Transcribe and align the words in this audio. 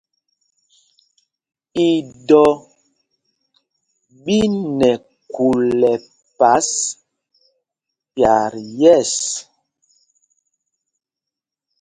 Idɔ 1.89 2.43
ɓí 4.23 4.39
nɛ 4.77 4.89
khul 5.31 5.79
ɛpas 5.95 6.67
pyat 8.13 8.53
yɛ̂ɛs. 8.79 9.13